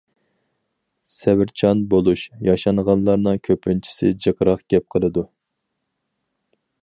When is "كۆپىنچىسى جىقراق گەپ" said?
3.49-4.89